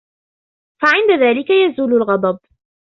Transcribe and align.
فَعِنْدَ 0.81 1.19
ذَلِكَ 1.21 1.49
يَزُولُ 1.49 1.93
الْغَضَبُ 1.93 2.39